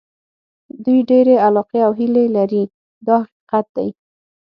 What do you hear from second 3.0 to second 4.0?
دا حقیقت دی.